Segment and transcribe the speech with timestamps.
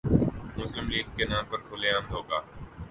[0.57, 2.39] مسلم لیگ کے نام پر کھلے عام دھوکہ۔